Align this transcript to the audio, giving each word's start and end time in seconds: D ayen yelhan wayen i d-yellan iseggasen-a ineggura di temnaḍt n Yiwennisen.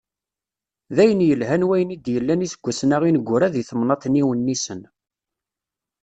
D 0.95 0.97
ayen 1.03 1.21
yelhan 1.27 1.67
wayen 1.67 1.93
i 1.95 1.97
d-yellan 1.97 2.45
iseggasen-a 2.45 2.97
ineggura 3.09 3.47
di 3.53 3.63
temnaḍt 3.69 4.05
n 4.07 4.17
Yiwennisen. 4.19 4.81